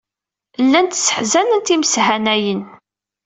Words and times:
Llant 0.63 0.97
sseḥzanent 1.01 1.73
imeshanayen. 1.75 2.61